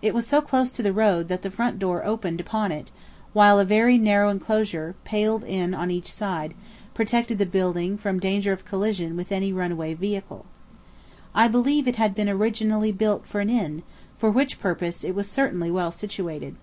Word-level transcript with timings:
It 0.00 0.14
was 0.14 0.26
so 0.26 0.40
close 0.40 0.72
to 0.72 0.82
the 0.82 0.90
road 0.90 1.28
that 1.28 1.42
the 1.42 1.50
front 1.50 1.78
door 1.78 2.02
opened 2.02 2.40
upon 2.40 2.72
it; 2.72 2.90
while 3.34 3.58
a 3.58 3.64
very 3.66 3.98
narrow 3.98 4.30
enclosure, 4.30 4.94
paled 5.04 5.44
in 5.44 5.74
on 5.74 5.90
each 5.90 6.10
side, 6.10 6.54
protected 6.94 7.36
the 7.36 7.44
building 7.44 7.98
from 7.98 8.18
danger 8.20 8.54
of 8.54 8.64
collision 8.64 9.18
with 9.18 9.30
any 9.30 9.52
runaway 9.52 9.92
vehicle. 9.92 10.46
I 11.34 11.46
believe 11.46 11.86
it 11.86 11.96
had 11.96 12.14
been 12.14 12.30
originally 12.30 12.90
built 12.90 13.26
for 13.26 13.42
an 13.42 13.50
inn, 13.50 13.82
for 14.16 14.30
which 14.30 14.58
purpose 14.58 15.04
it 15.04 15.14
was 15.14 15.28
certainly 15.30 15.70
well 15.70 15.90
situated. 15.90 16.56